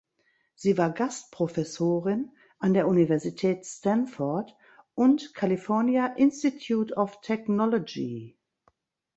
[0.55, 4.55] Sie war Gastprofessorin an der Universität Stanford
[4.95, 8.35] und California Institute of Technology.